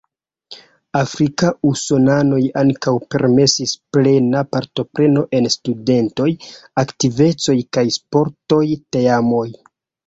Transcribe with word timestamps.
Afrika 1.01 1.51
usonanoj 1.71 2.39
ankaŭ 2.63 2.95
permesis 3.17 3.75
plena 3.97 4.43
partopreno 4.57 5.25
en 5.43 5.51
studentaj 5.59 6.31
aktivecoj 6.87 7.61
kaj 7.77 7.87
sportoj 8.01 8.67
teamoj. 8.97 9.49